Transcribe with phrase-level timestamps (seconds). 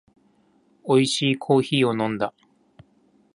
[0.83, 2.33] おいしいコーヒーを飲んだ